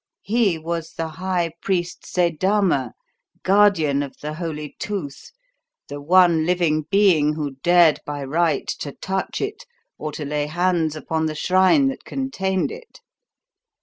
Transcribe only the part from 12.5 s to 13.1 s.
it.